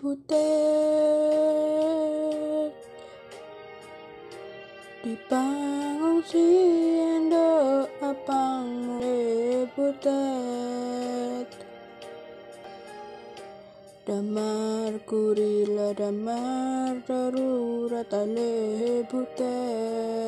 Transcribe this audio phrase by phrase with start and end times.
[0.00, 0.32] butet
[5.04, 8.08] di pangungsian doa
[8.64, 11.52] mulai butet
[14.08, 20.19] damar kurila damar darurat ale butet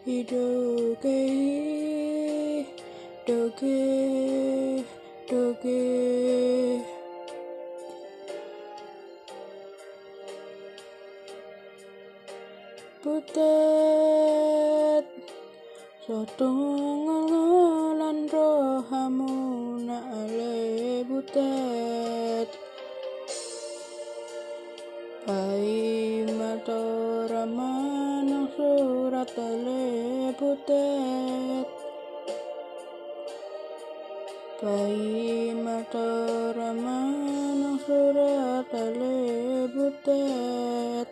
[0.06, 0.38] 一朵
[1.02, 2.66] 给，
[3.26, 4.84] 朵给，
[5.28, 6.80] 朵给。
[13.04, 15.04] 不得，
[16.06, 19.94] 说东阿罗兰罗哈木那
[20.28, 21.42] 勒不得。
[25.24, 28.11] Pai Pai ramah
[28.56, 31.68] surat tali butet.
[34.62, 36.08] Bayi mata
[36.54, 39.20] ramanang surat tali
[39.72, 41.08] butet.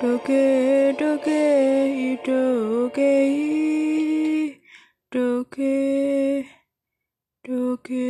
[0.00, 0.44] টুকে
[0.98, 1.42] টুকে
[2.04, 3.14] ইটুকে
[5.12, 5.78] টুকে
[7.44, 8.08] টুকে